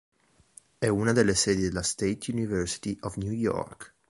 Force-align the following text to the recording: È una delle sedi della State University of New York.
È 0.79 0.87
una 0.87 1.11
delle 1.11 1.35
sedi 1.35 1.61
della 1.61 1.83
State 1.83 2.31
University 2.31 2.97
of 3.01 3.17
New 3.17 3.31
York. 3.33 3.93